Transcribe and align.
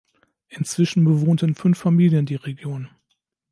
Inzwischen 0.49 1.05
bewohnten 1.05 1.53
fünf 1.53 1.77
Familien 1.77 2.25
die 2.25 2.33
Region. 2.33 2.89